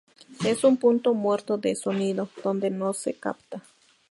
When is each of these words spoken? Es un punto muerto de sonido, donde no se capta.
Es 0.43 0.63
un 0.63 0.77
punto 0.77 1.13
muerto 1.13 1.59
de 1.59 1.75
sonido, 1.75 2.27
donde 2.43 2.71
no 2.71 2.91
se 2.91 3.13
capta. 3.19 3.61